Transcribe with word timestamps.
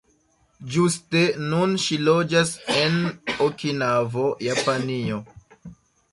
Ĝuste 0.75 1.19
nun 1.49 1.75
ŝi 1.83 1.99
loĝas 2.07 2.53
en 2.77 2.97
Okinavo, 3.47 4.23
Japanio. 4.47 5.21